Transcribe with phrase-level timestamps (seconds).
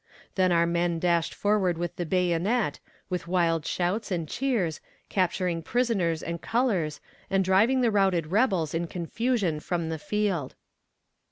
[0.33, 6.23] Then our men dashed forward with the bayonet, with wild shouts and cheers, capturing prisoners
[6.23, 10.55] and colors, and driving the routed rebels in confusion from the field.